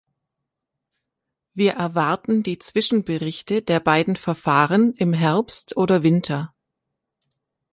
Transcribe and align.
Wir 1.53 1.73
erwarten 1.73 2.41
die 2.41 2.57
Zwischenberichte 2.57 3.61
der 3.61 3.79
beiden 3.79 4.15
Verfahren 4.15 4.93
im 4.95 5.13
Herbst 5.13 5.77
oder 5.77 6.01
Winter. 6.01 6.55